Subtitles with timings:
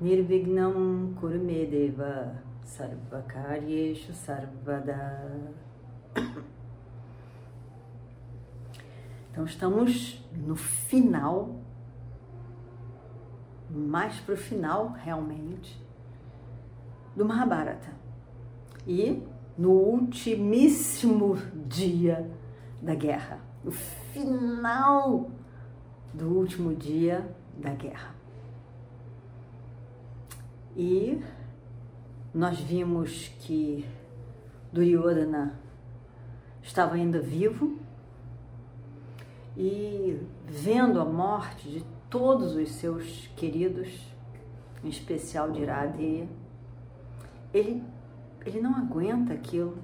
[0.00, 5.60] Nirvignam Kurumedeva Sarvakaryeshu Sarvada
[9.30, 11.60] Então estamos no final,
[13.70, 15.80] mais para o final realmente,
[17.14, 17.92] do Mahabharata.
[18.86, 19.22] E
[19.56, 21.36] no ultimíssimo
[21.68, 22.28] dia
[22.82, 25.30] da guerra, no final
[26.12, 28.19] do último dia da guerra.
[30.76, 31.22] E
[32.32, 33.84] nós vimos que
[34.72, 35.58] Duryodhana
[36.62, 37.78] estava ainda vivo
[39.56, 43.88] e vendo a morte de todos os seus queridos,
[44.82, 46.28] em especial de Iradeya,
[47.52, 47.82] ele,
[48.46, 49.76] ele não aguenta aquilo.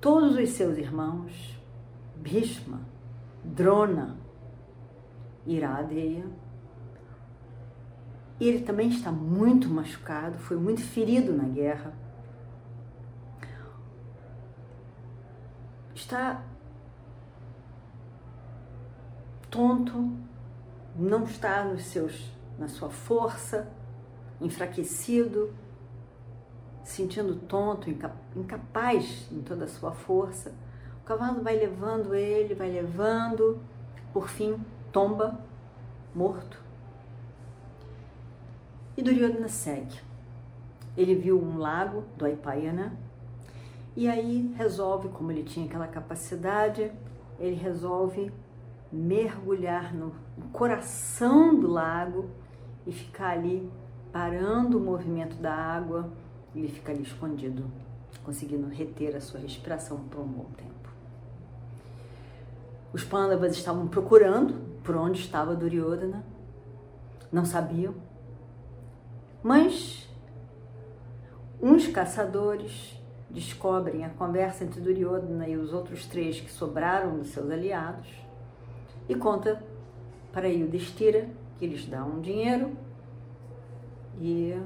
[0.00, 1.58] Todos os seus irmãos,
[2.16, 2.80] Bhishma,
[3.44, 4.16] Drona,
[5.46, 6.24] Iradeya,
[8.48, 11.92] ele também está muito machucado, foi muito ferido na guerra.
[15.94, 16.42] Está
[19.50, 20.10] tonto,
[20.96, 23.70] não está nos seus, na sua força,
[24.40, 25.52] enfraquecido,
[26.82, 27.90] sentindo tonto,
[28.34, 30.54] incapaz em toda a sua força.
[31.02, 33.60] O cavalo vai levando ele, vai levando,
[34.14, 34.56] por fim
[34.90, 35.38] tomba,
[36.14, 36.69] morto.
[39.00, 39.98] E Duryodhana segue.
[40.94, 42.92] Ele viu um lago do Aipayana
[43.96, 46.92] e aí resolve, como ele tinha aquela capacidade,
[47.38, 48.30] ele resolve
[48.92, 50.12] mergulhar no
[50.52, 52.28] coração do lago
[52.86, 53.72] e ficar ali
[54.12, 56.12] parando o movimento da água.
[56.54, 57.64] Ele fica ali escondido,
[58.22, 60.90] conseguindo reter a sua respiração por um bom tempo.
[62.92, 66.22] Os Pandavas estavam procurando por onde estava Duryodhana,
[67.32, 67.94] não sabiam,
[69.42, 70.08] mas
[71.60, 77.50] uns caçadores descobrem a conversa entre Duryodhana e os outros três que sobraram dos seus
[77.50, 78.08] aliados
[79.08, 79.62] e conta
[80.32, 81.28] para Yudhishthira
[81.58, 82.76] que eles dão um dinheiro
[84.20, 84.60] e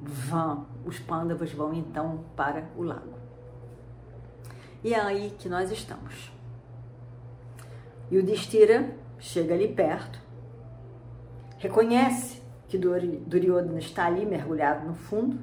[0.00, 3.18] vão, os pândavas vão então para o lago.
[4.82, 6.32] E é aí que nós estamos.
[8.10, 10.20] Yudhishthira chega ali perto,
[11.58, 12.37] reconhece
[12.68, 15.38] que Duryodhana está ali mergulhado no fundo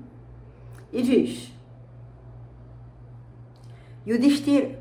[0.92, 1.54] e diz:
[4.06, 4.80] Yudhishthira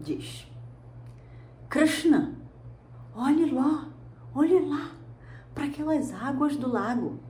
[0.00, 0.46] diz:
[1.68, 2.44] Krishna
[3.16, 3.88] Olhe lá,
[4.34, 4.90] olhe lá
[5.54, 7.20] para aquelas águas do lago.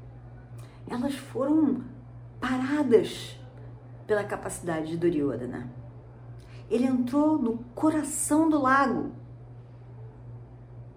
[0.88, 1.84] Elas foram
[2.40, 3.38] paradas
[4.06, 5.70] pela capacidade de Duryodhana.
[6.70, 9.12] Ele entrou no coração do lago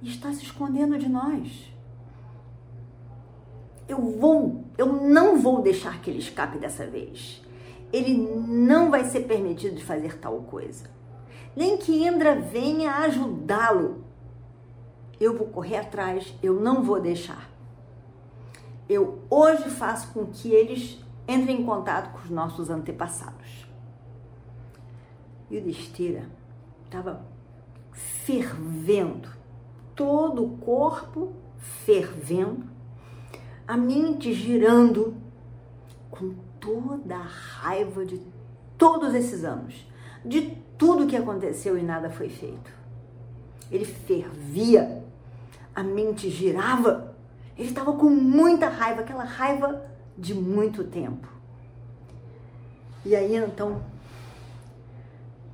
[0.02, 1.70] e está se escondendo de nós.
[3.88, 7.42] Eu vou, eu não vou deixar que ele escape dessa vez.
[7.92, 10.86] Ele não vai ser permitido de fazer tal coisa.
[11.56, 14.08] Nem que Indra venha ajudá-lo
[15.20, 17.50] eu vou correr atrás, eu não vou deixar.
[18.88, 23.68] Eu hoje faço com que eles entrem em contato com os nossos antepassados.
[25.50, 26.30] E o Destira
[26.86, 27.26] estava
[27.92, 29.30] fervendo,
[29.96, 32.70] todo o corpo fervendo,
[33.68, 35.16] a mente girando
[36.10, 38.22] com toda a raiva de
[38.78, 39.86] todos esses anos,
[40.24, 42.72] de tudo que aconteceu e nada foi feito.
[43.70, 45.04] Ele fervia
[45.76, 47.16] a mente girava.
[47.58, 49.86] Ele estava com muita raiva, aquela raiva
[50.18, 51.28] de muito tempo.
[53.06, 53.82] E aí então,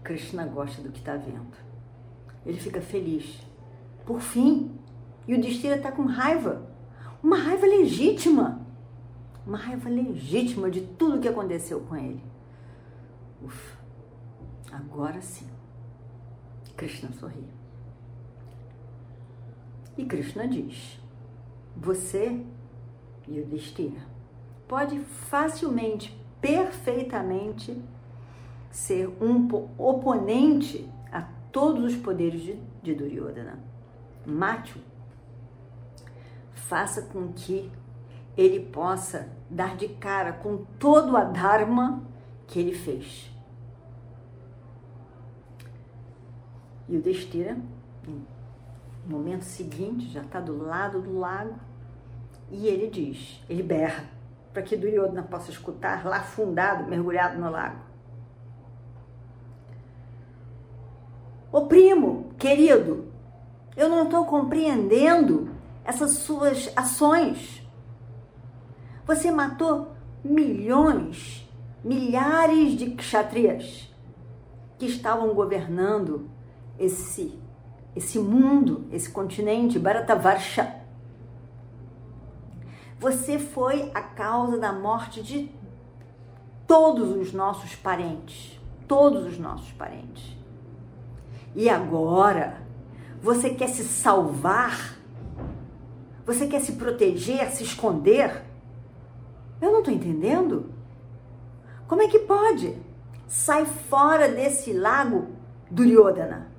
[0.03, 1.57] Krishna gosta do que está vendo.
[2.45, 3.39] Ele fica feliz.
[4.05, 4.71] Por fim,
[5.27, 6.72] e o Destira está com raiva.
[7.23, 8.61] Uma raiva legítima.
[9.47, 12.21] Uma raiva legítima de tudo que aconteceu com ele.
[13.41, 13.77] Ufa,
[14.69, 15.47] agora sim.
[16.75, 17.45] Krishna sorri.
[19.97, 20.99] E Krishna diz:
[21.77, 22.43] Você,
[23.27, 24.01] Yudhishthira,
[24.67, 27.81] pode facilmente, perfeitamente
[28.69, 29.47] ser um
[29.77, 31.21] oponente a
[31.51, 33.59] todos os poderes de, de Duryodhana.
[34.25, 34.92] Mate-o.
[36.67, 37.69] Faça com que
[38.37, 42.03] ele possa dar de cara com todo a Dharma
[42.47, 43.29] que ele fez.
[46.87, 47.57] E o Destira,
[48.07, 51.55] no momento seguinte, já está do lado do lago
[52.49, 54.05] e ele diz, ele berra,
[54.53, 57.79] para que Duryodhana possa escutar, lá afundado, mergulhado no lago.
[61.51, 63.11] Ô primo, querido,
[63.75, 65.52] eu não estou compreendendo
[65.83, 67.61] essas suas ações.
[69.05, 69.93] Você matou
[70.23, 71.49] milhões,
[71.83, 73.93] milhares de kshatriyas
[74.77, 76.29] que estavam governando
[76.79, 77.41] esse
[77.95, 80.81] esse mundo, esse continente, Bharatavarsha.
[82.99, 85.51] Você foi a causa da morte de
[86.65, 90.35] todos os nossos parentes, todos os nossos parentes.
[91.55, 92.61] E agora,
[93.21, 94.97] você quer se salvar?
[96.25, 98.43] Você quer se proteger, se esconder?
[99.61, 100.71] Eu não estou entendendo.
[101.87, 102.77] Como é que pode?
[103.27, 105.27] Sai fora desse lago,
[105.69, 106.51] Duryodhana,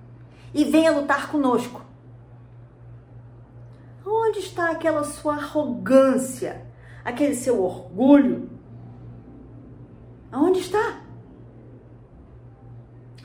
[0.53, 1.83] e venha lutar conosco.
[4.05, 6.67] Onde está aquela sua arrogância,
[7.05, 8.51] aquele seu orgulho?
[10.31, 11.01] Aonde está?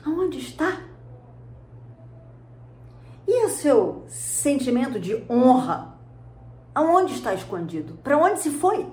[0.04, 0.80] Aonde está?
[3.26, 5.99] E o seu sentimento de honra?
[6.74, 7.94] Aonde está escondido?
[8.02, 8.86] Para onde se foi?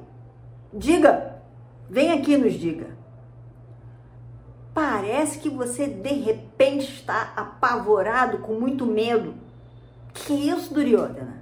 [0.73, 1.41] Diga,
[1.89, 2.97] vem aqui nos diga.
[4.73, 9.33] Parece que você de repente está apavorado, com muito medo.
[10.13, 11.41] Que isso, Duryodhana?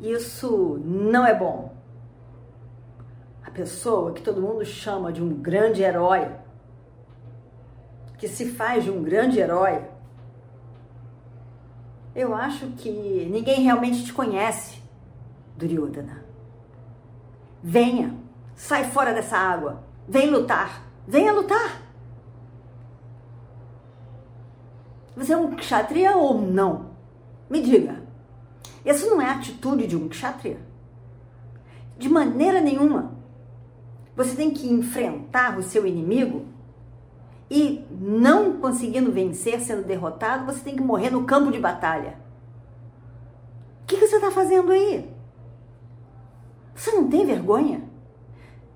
[0.00, 1.74] Isso não é bom.
[3.42, 6.30] A pessoa que todo mundo chama de um grande herói,
[8.18, 9.82] que se faz de um grande herói,
[12.16, 12.90] eu acho que
[13.30, 14.78] ninguém realmente te conhece,
[15.54, 16.24] Duryodhana.
[17.62, 18.16] Venha,
[18.54, 19.84] sai fora dessa água.
[20.08, 20.82] Vem lutar.
[21.06, 21.82] Venha lutar.
[25.14, 26.92] Você é um kshatriya ou não?
[27.50, 28.02] Me diga.
[28.82, 30.60] Isso não é a atitude de um kshatriya.
[31.98, 33.12] De maneira nenhuma.
[34.16, 36.46] Você tem que enfrentar o seu inimigo
[37.50, 42.18] e não conseguindo vencer, sendo derrotado, você tem que morrer no campo de batalha.
[43.82, 45.08] O que, que você está fazendo aí?
[46.74, 47.84] Você não tem vergonha?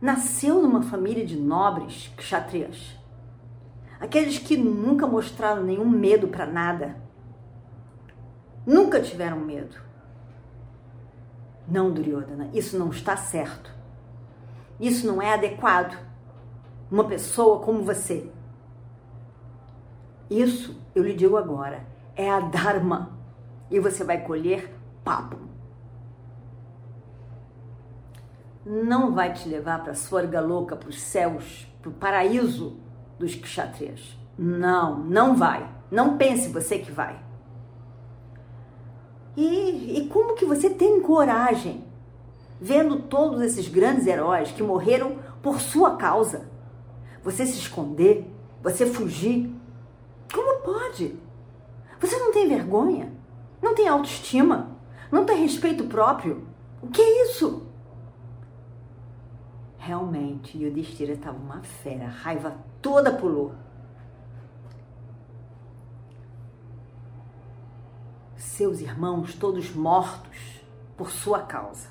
[0.00, 2.96] Nasceu numa família de nobres kshatriyas.
[3.99, 6.96] Aqueles que nunca mostraram nenhum medo para nada.
[8.64, 9.76] Nunca tiveram medo.
[11.69, 13.75] Não, Duryodhana, isso não está certo.
[14.81, 15.99] Isso não é adequado.
[16.90, 18.31] Uma pessoa como você.
[20.31, 21.85] Isso, eu lhe digo agora,
[22.15, 23.19] é a Dharma.
[23.71, 24.73] E você vai colher
[25.05, 25.50] papo.
[28.65, 32.77] não vai te levar para a louca, para os céus, para o paraíso
[33.19, 34.17] dos kshatriyas.
[34.38, 35.69] Não, não vai.
[35.91, 37.19] Não pense você que vai.
[39.37, 41.85] E, e como que você tem coragem,
[42.61, 46.49] vendo todos esses grandes heróis que morreram por sua causa,
[47.23, 48.31] você se esconder,
[48.62, 49.50] você fugir?
[50.32, 51.19] Como pode?
[52.00, 53.12] Você não tem vergonha?
[53.61, 54.77] Não tem autoestima?
[55.11, 56.47] Não tem respeito próprio?
[56.81, 57.66] O que é isso?
[59.76, 63.54] Realmente, Yudhishthira estava uma fera, a raiva toda pulou.
[68.37, 70.61] Seus irmãos todos mortos
[70.97, 71.88] por sua causa.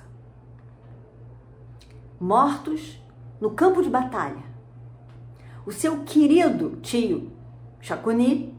[2.19, 3.01] Mortos
[3.41, 4.43] no campo de batalha.
[5.65, 7.31] O seu querido tio
[7.81, 8.55] Shakuni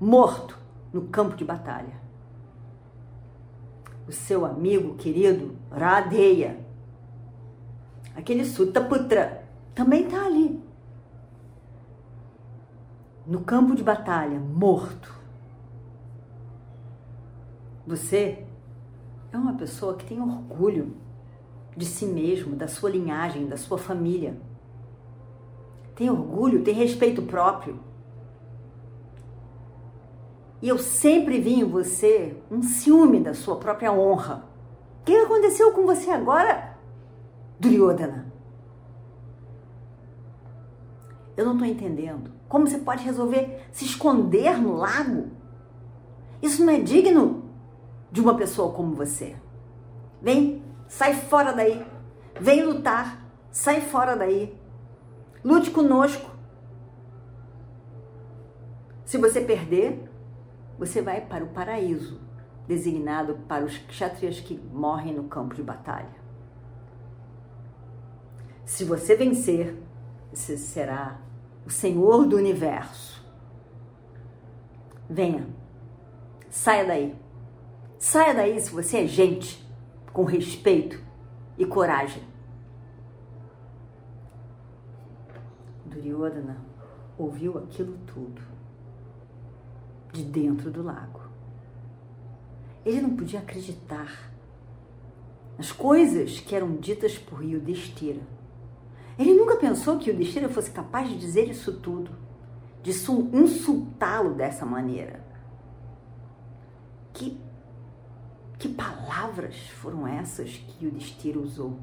[0.00, 0.58] morto
[0.92, 1.98] no campo de batalha.
[4.06, 6.68] O seu amigo querido Radeya
[8.18, 10.60] aquele Sutaputra, também está ali.
[13.24, 15.14] No campo de batalha, morto.
[17.86, 18.44] Você
[19.32, 20.96] é uma pessoa que tem orgulho
[21.76, 24.36] de si mesmo, da sua linhagem, da sua família.
[25.94, 27.78] Tem orgulho, tem respeito próprio.
[30.60, 34.44] E eu sempre vi em você um ciúme da sua própria honra.
[35.00, 36.76] O que aconteceu com você agora?
[37.60, 38.32] Duryodhana.
[41.36, 42.32] Eu não estou entendendo.
[42.48, 45.28] Como você pode resolver se esconder no lago?
[46.42, 47.44] Isso não é digno
[48.10, 49.36] de uma pessoa como você.
[50.20, 51.86] Vem, sai fora daí.
[52.40, 53.24] Vem lutar.
[53.52, 54.58] Sai fora daí.
[55.44, 56.28] Lute conosco.
[59.04, 60.07] Se você perder,
[60.78, 62.20] você vai para o paraíso.
[62.68, 66.14] designado para os kshatriyas que morrem no campo de batalha.
[68.66, 69.74] Se você vencer,
[70.30, 71.18] você será
[71.64, 73.26] o Senhor do universo.
[75.08, 75.46] Venha,
[76.50, 77.16] saia daí.
[77.98, 79.66] Saia daí se você é gente,
[80.12, 81.02] com respeito
[81.56, 82.22] e coragem.
[85.86, 86.58] Duryodhana
[87.16, 88.47] ouviu aquilo tudo
[90.18, 91.20] de dentro do lago.
[92.84, 94.30] Ele não podia acreditar
[95.56, 98.20] nas coisas que eram ditas por Yudhishthira.
[99.18, 102.10] Ele nunca pensou que Yudhishthira fosse capaz de dizer isso tudo,
[102.82, 105.24] de insultá-lo dessa maneira.
[107.12, 107.40] Que,
[108.58, 111.78] que palavras foram essas que Yudhishthira usou?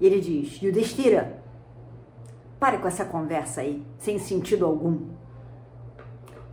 [0.00, 1.42] E ele diz: Yudhishthira,
[2.58, 5.13] pare com essa conversa aí, sem sentido algum.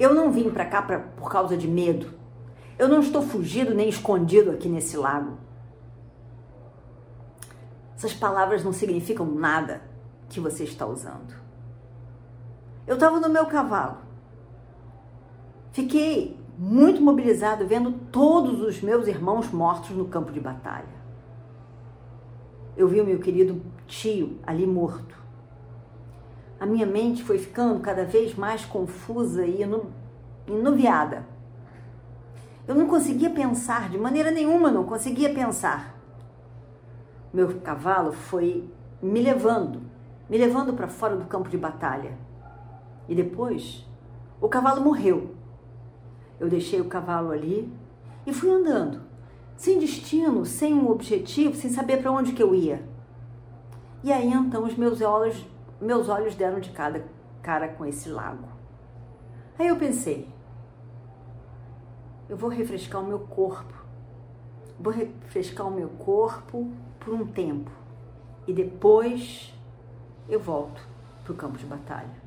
[0.02, 2.08] Eu não vim para cá pra, por causa de medo.
[2.80, 5.38] Eu não estou fugido nem escondido aqui nesse lago.
[7.96, 9.82] Essas palavras não significam nada
[10.28, 11.36] que você está usando.
[12.88, 13.98] Eu estava no meu cavalo.
[15.72, 21.02] Fiquei muito mobilizado vendo todos os meus irmãos mortos no campo de batalha
[22.76, 25.21] eu vi o meu querido tio ali morto.
[26.62, 29.64] A minha mente foi ficando cada vez mais confusa e
[30.48, 31.26] enuviada.
[32.68, 36.00] Eu não conseguia pensar, de maneira nenhuma não conseguia pensar.
[37.34, 38.70] Meu cavalo foi
[39.02, 39.82] me levando,
[40.30, 42.16] me levando para fora do campo de batalha.
[43.10, 43.84] E depois,
[44.40, 45.34] o cavalo morreu.
[46.40, 47.74] Eu deixei o cavalo ali
[48.24, 49.02] e fui andando
[49.58, 52.84] sem destino, sem um objetivo, sem saber para onde que eu ia.
[54.04, 55.44] E aí então os meus olhos,
[55.82, 57.04] meus olhos deram de cada
[57.42, 58.48] cara com esse lago.
[59.58, 60.30] Aí eu pensei,
[62.30, 63.74] eu vou refrescar o meu corpo.
[64.80, 67.70] Vou refrescar o meu corpo por um tempo
[68.48, 69.54] e depois
[70.28, 70.82] eu volto
[71.24, 72.22] para o campo de batalha.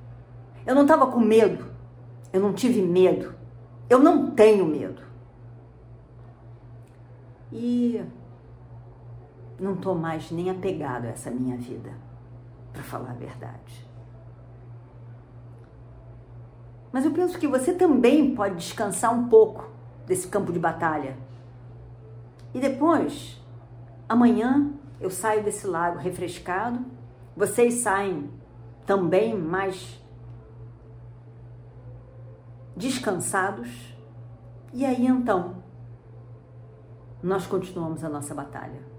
[0.66, 1.66] Eu não estava com medo,
[2.32, 3.34] eu não tive medo,
[3.88, 5.02] eu não tenho medo.
[7.52, 8.04] E
[9.58, 11.92] não estou mais nem apegado a essa minha vida,
[12.74, 13.88] para falar a verdade.
[16.92, 19.68] Mas eu penso que você também pode descansar um pouco
[20.06, 21.16] desse campo de batalha.
[22.52, 23.42] E depois,
[24.08, 26.84] amanhã, eu saio desse lago refrescado,
[27.36, 28.30] vocês saem
[28.86, 30.00] também mais
[32.76, 33.96] descansados.
[34.72, 35.62] E aí então,
[37.22, 38.93] nós continuamos a nossa batalha.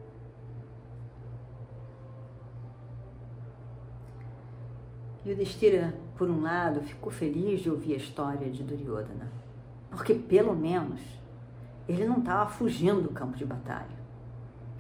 [5.25, 9.27] E o Destira, por um lado, ficou feliz de ouvir a história de Duryodhana,
[9.89, 11.01] porque pelo menos
[11.89, 14.05] ele não estava fugindo do campo de batalha.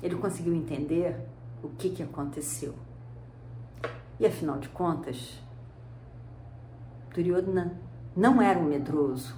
[0.03, 1.19] Ele conseguiu entender
[1.63, 2.75] o que, que aconteceu.
[4.19, 5.41] E afinal de contas,
[7.11, 7.81] Duryodhana
[8.15, 9.35] não era um medroso,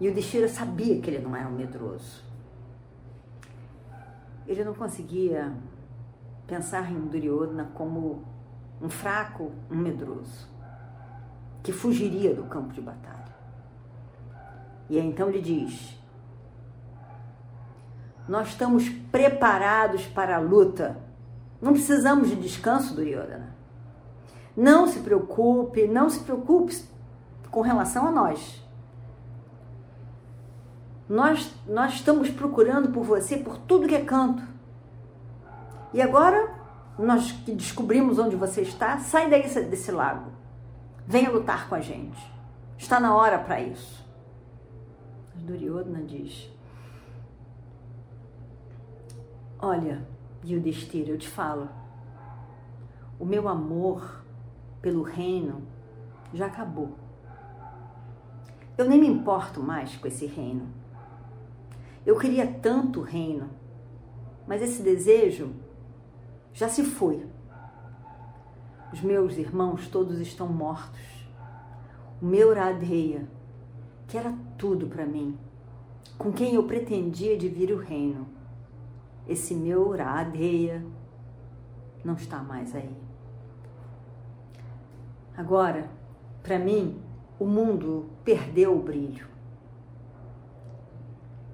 [0.00, 2.22] e o Destira sabia que ele não era um medroso.
[4.46, 5.52] Ele não conseguia
[6.46, 8.33] pensar em Duryodhana como
[8.80, 10.48] um fraco, um medroso,
[11.62, 13.34] que fugiria do campo de batalha.
[14.88, 15.98] E então ele diz:
[18.28, 20.96] Nós estamos preparados para a luta.
[21.60, 23.54] Não precisamos de descanso, Duryodhana.
[24.56, 26.76] Não se preocupe, não se preocupe
[27.50, 28.62] com relação a nós.
[31.08, 34.42] Nós, nós estamos procurando por você por tudo que é canto.
[35.92, 36.53] E agora,
[36.98, 40.30] nós que descobrimos onde você está, sai daí desse lago.
[41.06, 42.18] Venha lutar com a gente.
[42.78, 44.04] Está na hora para isso.
[45.34, 46.50] Duryodhana diz:
[49.58, 50.06] Olha,
[50.44, 51.68] Yudhishthira, eu te falo,
[53.18, 54.22] o meu amor
[54.80, 55.62] pelo reino
[56.32, 56.98] já acabou.
[58.76, 60.68] Eu nem me importo mais com esse reino.
[62.04, 63.48] Eu queria tanto o reino,
[64.46, 65.54] mas esse desejo
[66.54, 67.26] já se foi.
[68.92, 71.02] Os meus irmãos todos estão mortos.
[72.22, 73.28] O meu Radheya,
[74.06, 75.36] que era tudo para mim,
[76.16, 78.28] com quem eu pretendia dividir o reino,
[79.26, 80.86] esse meu Radheya
[82.04, 82.96] não está mais aí.
[85.36, 85.90] Agora,
[86.42, 87.02] para mim,
[87.38, 89.26] o mundo perdeu o brilho.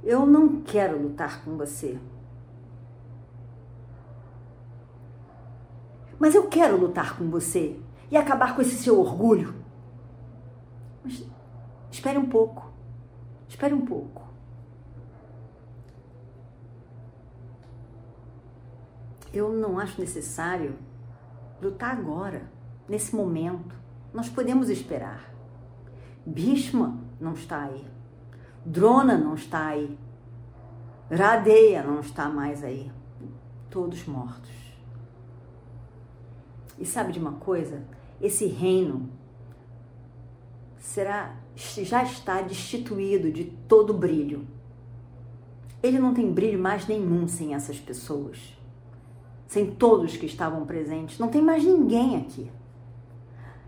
[0.04, 1.99] Eu não quero lutar com você.
[6.20, 9.54] Mas eu quero lutar com você e acabar com esse seu orgulho.
[11.02, 11.24] Mas
[11.90, 12.70] Espere um pouco.
[13.48, 14.22] Espere um pouco.
[19.32, 20.76] Eu não acho necessário
[21.60, 22.50] lutar agora,
[22.88, 23.74] nesse momento.
[24.14, 25.32] Nós podemos esperar.
[26.24, 27.86] Bhishma não está aí.
[28.64, 29.98] Drona não está aí.
[31.10, 32.90] Radeia não está mais aí.
[33.68, 34.69] Todos mortos.
[36.80, 37.84] E sabe de uma coisa?
[38.20, 39.08] Esse reino
[40.78, 44.46] será já está destituído de todo brilho.
[45.82, 48.56] Ele não tem brilho mais nenhum sem essas pessoas.
[49.46, 52.50] Sem todos que estavam presentes, não tem mais ninguém aqui.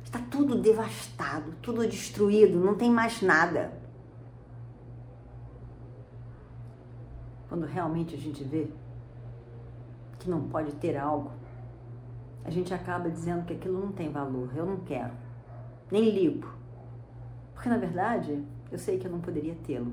[0.04, 3.72] Está tudo devastado, tudo destruído, não tem mais nada.
[7.48, 8.68] Quando realmente a gente vê
[10.18, 11.30] que não pode ter algo,
[12.44, 15.12] a gente acaba dizendo que aquilo não tem valor, eu não quero,
[15.90, 16.48] nem ligo.
[17.54, 19.92] Porque na verdade, eu sei que eu não poderia tê-lo.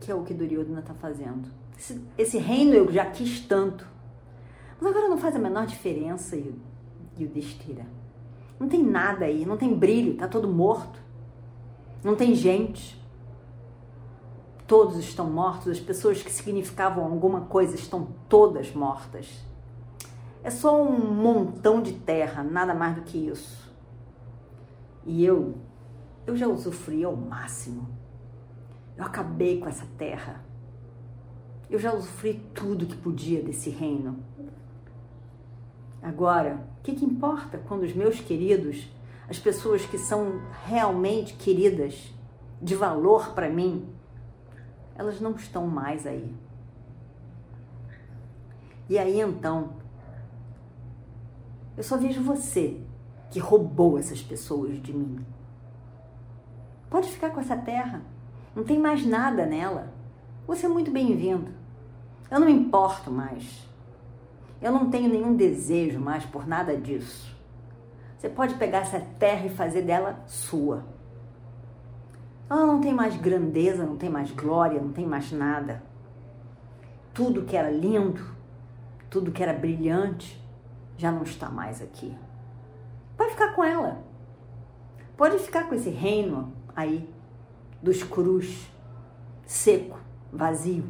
[0.00, 1.48] Que é o que Duryodhana está fazendo.
[1.78, 3.86] Esse, esse, reino eu já quis tanto.
[4.80, 7.86] Mas agora não faz a menor diferença, e o Destira.
[8.58, 11.00] Não tem nada aí, não tem brilho, tá todo morto.
[12.02, 13.00] Não tem gente.
[14.66, 19.47] Todos estão mortos, as pessoas que significavam alguma coisa estão todas mortas.
[20.42, 23.72] É só um montão de terra, nada mais do que isso.
[25.04, 25.56] E eu,
[26.26, 27.88] eu já usufruí ao máximo.
[28.96, 30.44] Eu acabei com essa terra.
[31.68, 34.18] Eu já usufruí tudo que podia desse reino.
[36.02, 38.88] Agora, o que, que importa quando os meus queridos,
[39.28, 42.14] as pessoas que são realmente queridas,
[42.60, 43.88] de valor para mim,
[44.96, 46.34] elas não estão mais aí.
[48.88, 49.74] E aí então,
[51.78, 52.76] eu só vejo você
[53.30, 55.24] que roubou essas pessoas de mim.
[56.90, 58.02] Pode ficar com essa terra.
[58.52, 59.92] Não tem mais nada nela.
[60.44, 61.52] Você é muito bem-vindo.
[62.28, 63.64] Eu não me importo mais.
[64.60, 67.32] Eu não tenho nenhum desejo mais por nada disso.
[68.18, 70.84] Você pode pegar essa terra e fazer dela sua.
[72.50, 75.80] Ela não tem mais grandeza, não tem mais glória, não tem mais nada.
[77.14, 78.34] Tudo que era lindo,
[79.08, 80.42] tudo que era brilhante,
[80.98, 82.14] já não está mais aqui.
[83.16, 84.02] Pode ficar com ela.
[85.16, 87.08] Pode ficar com esse reino aí
[87.82, 88.70] dos cruz,
[89.46, 89.98] seco,
[90.32, 90.84] vazio.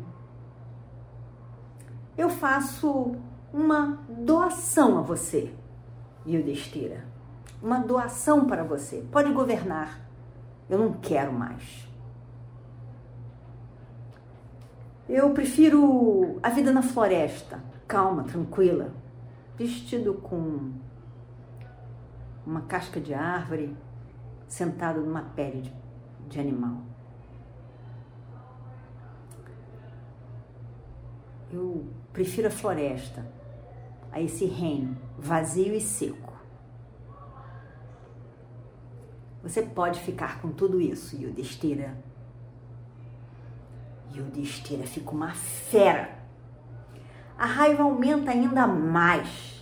[2.16, 3.14] Eu faço
[3.52, 5.54] uma doação a você,
[6.26, 7.06] Yudhishthira.
[7.62, 9.06] Uma doação para você.
[9.12, 10.00] Pode governar.
[10.68, 11.88] Eu não quero mais.
[15.08, 18.92] Eu prefiro a vida na floresta, calma, tranquila,
[19.58, 20.72] vestido com
[22.46, 23.76] uma casca de árvore,
[24.46, 25.74] sentado numa pele de,
[26.28, 26.82] de animal.
[31.50, 33.26] Eu prefiro a floresta
[34.12, 36.32] a esse reino vazio e seco.
[39.42, 41.96] Você pode ficar com tudo isso, Yudhishthira.
[44.14, 46.17] Yudhishthira fica uma fera.
[47.38, 49.59] A raiva aumenta ainda mais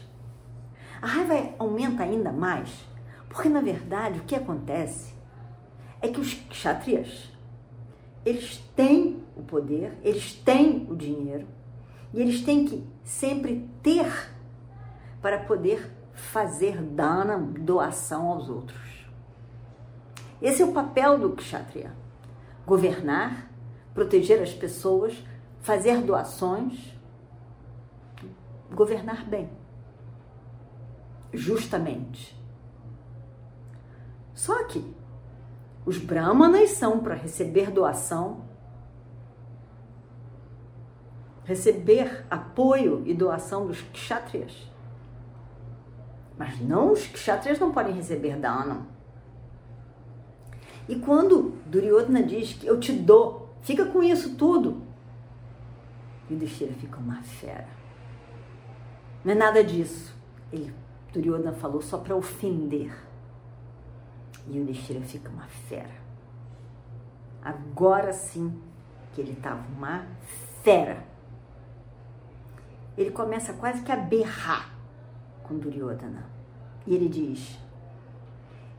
[1.01, 2.85] a raiva aumenta ainda mais
[3.29, 5.15] porque, na verdade, o que acontece
[6.01, 7.31] é que os kshatriyas,
[8.25, 11.47] eles têm o poder, eles têm o dinheiro
[12.15, 14.11] e eles têm que sempre ter
[15.21, 19.07] para poder fazer dana, doação aos outros.
[20.41, 21.93] Esse é o papel do kshatriya:
[22.67, 23.51] governar,
[23.93, 25.15] proteger as pessoas,
[25.61, 26.96] fazer doações,
[28.73, 29.49] governar bem
[31.33, 32.37] justamente.
[34.35, 34.95] Só que
[35.85, 38.45] os brahmanas são para receber doação,
[41.45, 44.71] receber apoio e doação dos kshatriyas.
[46.37, 48.87] Mas não, os kshatriyas não podem receber dano.
[50.89, 54.83] E quando Duryodhana diz que eu te dou, fica com isso tudo,
[56.31, 57.69] Yudhishthira fica uma fera.
[59.27, 60.15] Não é nada disso.
[60.53, 60.73] Ele
[61.13, 62.97] Duryodhana falou só para ofender.
[64.47, 65.97] E o Yudhishthira fica uma fera.
[67.43, 68.57] Agora sim
[69.13, 70.07] que ele estava uma
[70.63, 71.03] fera.
[72.97, 74.73] Ele começa quase que a berrar
[75.43, 76.25] com Duryodhana.
[76.87, 77.59] E ele diz: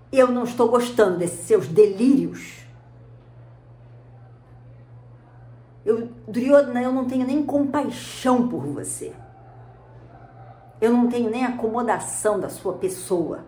[0.10, 2.66] Eu não estou gostando desses seus delírios.
[5.86, 9.14] Eu, Duryodhana, eu não tenho nem compaixão por você.
[10.80, 13.46] Eu não tenho nem acomodação da sua pessoa.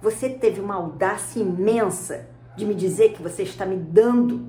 [0.00, 4.46] você teve uma audácia imensa de me dizer que você está me dando,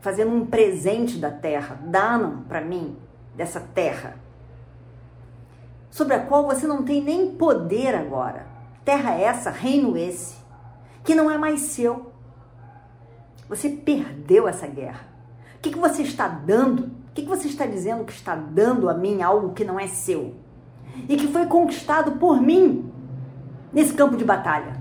[0.00, 2.96] fazendo um presente da terra, dando para mim
[3.34, 4.16] dessa terra,
[5.90, 8.46] sobre a qual você não tem nem poder agora.
[8.84, 10.36] Terra essa, reino esse,
[11.04, 12.12] que não é mais seu.
[13.48, 15.08] Você perdeu essa guerra.
[15.56, 16.84] O que, que você está dando?
[16.84, 19.86] O que, que você está dizendo que está dando a mim algo que não é
[19.86, 20.34] seu?
[21.08, 22.92] E que foi conquistado por mim
[23.72, 24.80] nesse campo de batalha.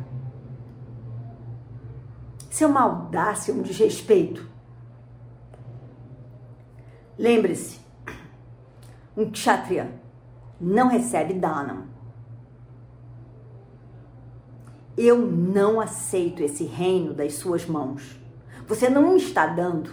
[2.49, 4.47] Isso é uma audácia, um desrespeito.
[7.17, 7.79] Lembre-se,
[9.15, 9.91] um kshatriya
[10.59, 11.87] não recebe dana.
[14.97, 18.19] Eu não aceito esse reino das suas mãos.
[18.67, 19.91] Você não me está dando.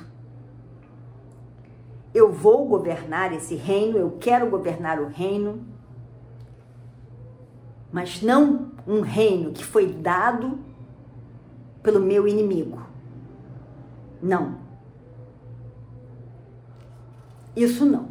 [2.13, 5.65] Eu vou governar esse reino, eu quero governar o reino,
[7.97, 10.59] mas não um reino que foi dado
[11.83, 12.87] pelo meu inimigo.
[14.23, 14.59] Não.
[17.57, 18.09] Isso não.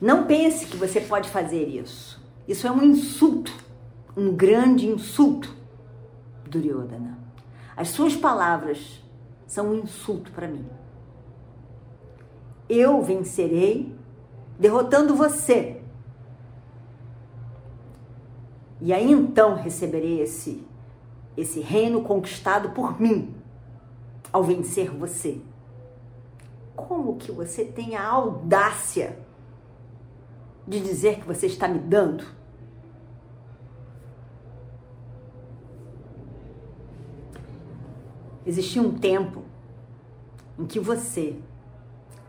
[0.00, 2.20] Não pense que você pode fazer isso.
[2.48, 3.52] Isso é um insulto,
[4.16, 5.54] um grande insulto,
[6.50, 7.16] Duryodhana.
[7.76, 9.00] As suas palavras
[9.46, 10.66] são um insulto para mim.
[12.68, 13.94] Eu vencerei
[14.58, 15.83] derrotando você.
[18.84, 20.62] E aí então receberei esse
[21.34, 23.34] esse reino conquistado por mim
[24.30, 25.40] ao vencer você.
[26.76, 29.18] Como que você tem a audácia
[30.68, 32.26] de dizer que você está me dando?
[38.44, 39.44] Existia um tempo
[40.58, 41.40] em que você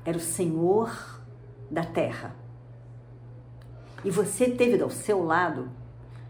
[0.06, 1.22] era o senhor
[1.70, 2.34] da terra.
[4.06, 5.70] E você teve ao seu lado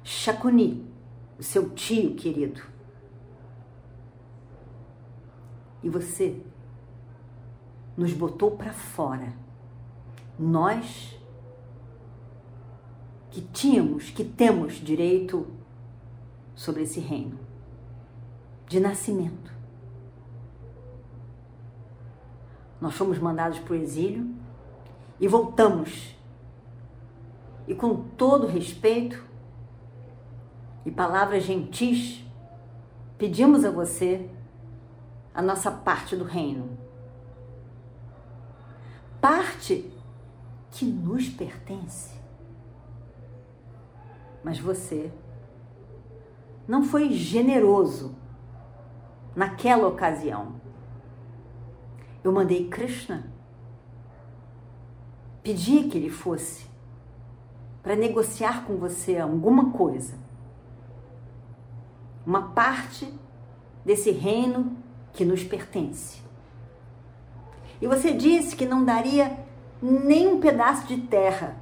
[0.05, 0.87] Shakuni,
[1.37, 2.61] o seu tio querido.
[5.81, 6.41] E você
[7.97, 9.33] nos botou para fora.
[10.37, 11.19] Nós
[13.31, 15.47] que tínhamos, que temos direito
[16.55, 17.39] sobre esse reino
[18.67, 19.51] de nascimento.
[22.79, 24.35] Nós fomos mandados para o exílio
[25.19, 26.15] e voltamos.
[27.67, 29.21] E com todo respeito,
[30.85, 32.23] e palavras gentis,
[33.17, 34.29] pedimos a você
[35.33, 36.77] a nossa parte do reino.
[39.19, 39.91] Parte
[40.71, 42.13] que nos pertence.
[44.43, 45.11] Mas você
[46.67, 48.15] não foi generoso
[49.35, 50.61] naquela ocasião.
[52.23, 53.31] Eu mandei Krishna
[55.41, 56.65] pedir que ele fosse
[57.81, 60.24] para negociar com você alguma coisa
[62.25, 63.11] uma parte
[63.83, 64.77] desse reino
[65.13, 66.21] que nos pertence.
[67.81, 69.37] E você disse que não daria
[69.81, 71.57] nem um pedaço de terra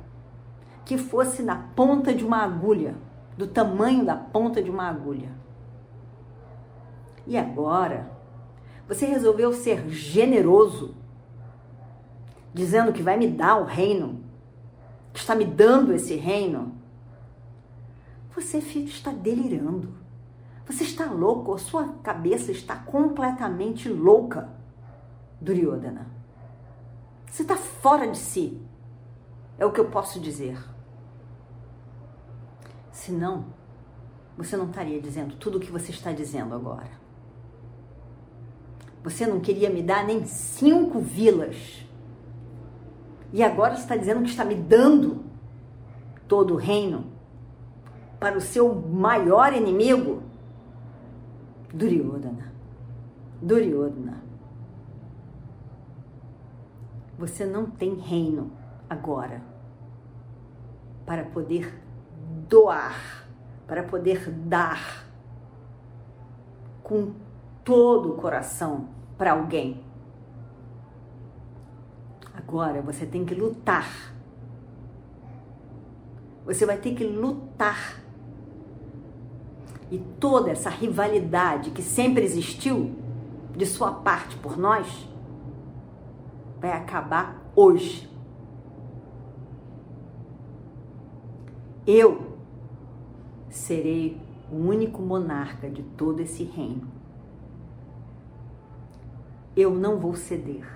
[0.86, 2.95] que fosse na ponta de uma agulha,
[3.38, 5.32] do tamanho da ponta de uma agulha.
[7.26, 8.12] E agora,
[8.88, 10.95] você resolveu ser generoso,
[12.54, 14.23] dizendo que vai me dar o reino,
[15.13, 16.76] que está me dando esse reino.
[18.36, 20.02] Você, está delirando.
[20.65, 24.49] Você está louco, a sua cabeça está completamente louca,
[25.41, 26.08] Duryodhana.
[27.30, 28.62] Você está fora de si,
[29.58, 30.58] é o que eu posso dizer.
[32.91, 33.45] Senão,
[34.38, 36.91] você não estaria dizendo tudo o que você está dizendo agora.
[39.04, 41.86] Você não queria me dar nem cinco vilas.
[43.34, 45.26] E agora está dizendo que está me dando
[46.28, 47.12] todo o reino
[48.19, 50.23] para o seu maior inimigo?
[51.73, 52.53] Duryodhana.
[53.41, 54.23] Duryodhana.
[57.17, 58.51] Você não tem reino
[58.88, 59.41] agora
[61.03, 61.81] para poder
[62.47, 63.27] doar,
[63.65, 65.07] para poder dar
[66.83, 67.13] com
[67.63, 69.83] todo o coração para alguém.
[72.36, 74.13] Agora você tem que lutar.
[76.45, 78.02] Você vai ter que lutar
[79.93, 82.95] e toda essa rivalidade que sempre existiu
[83.56, 85.08] de sua parte por nós
[86.60, 88.10] vai acabar hoje.
[91.86, 92.39] Eu
[93.51, 94.19] serei
[94.51, 96.88] o único monarca de todo esse reino.
[99.56, 100.67] Eu não vou ceder.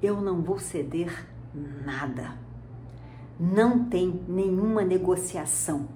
[0.00, 1.28] Eu não vou ceder
[1.84, 2.38] nada.
[3.38, 5.95] Não tem nenhuma negociação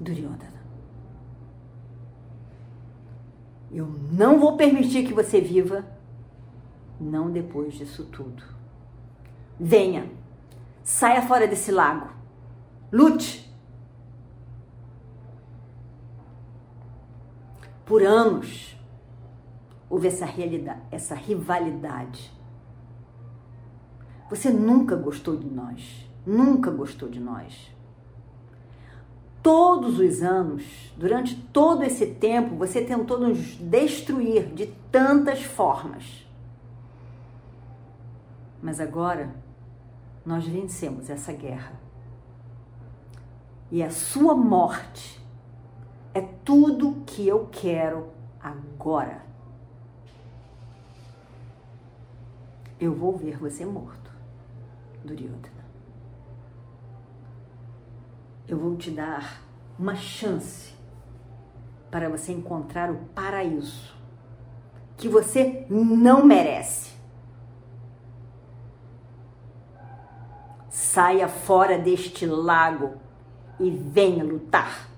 [0.00, 0.56] Duryodhana.
[3.70, 5.84] Eu não vou permitir que você viva,
[7.00, 8.42] não depois disso tudo.
[9.58, 10.10] Venha,
[10.82, 12.10] saia fora desse lago,
[12.92, 13.44] lute.
[17.84, 18.76] Por anos
[19.88, 22.32] houve essa, realidade, essa rivalidade.
[24.28, 27.75] Você nunca gostou de nós, nunca gostou de nós
[29.46, 30.64] todos os anos,
[30.96, 36.26] durante todo esse tempo, você tentou nos destruir de tantas formas.
[38.60, 39.32] Mas agora
[40.24, 41.80] nós vencemos essa guerra.
[43.70, 45.24] E a sua morte
[46.12, 48.08] é tudo que eu quero
[48.40, 49.24] agora.
[52.80, 54.10] Eu vou ver você morto,
[55.04, 55.55] Duryodhana
[58.48, 59.42] eu vou te dar
[59.78, 60.74] uma chance
[61.90, 63.94] para você encontrar o paraíso
[64.96, 66.94] que você não merece.
[70.70, 72.94] Saia fora deste lago
[73.58, 74.88] e venha lutar.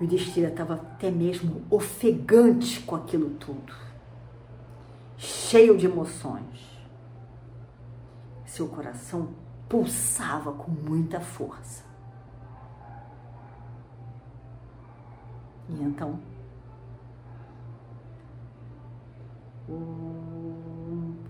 [0.00, 3.72] O Destira estava até mesmo ofegante com aquilo tudo,
[5.16, 6.74] cheio de emoções.
[8.44, 9.30] Seu coração
[9.68, 11.84] pulsava com muita força.
[15.68, 16.18] E então,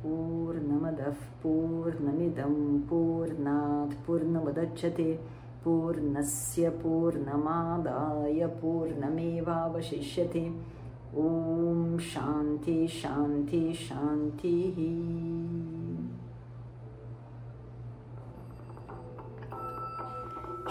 [0.02, 5.20] Purnamadav Purnamidam Purnat Purnamadachyate
[5.62, 10.52] Purnasya Purnamadaya Purnamevavashishyate
[11.14, 15.73] Om Shanti Shanti Shanti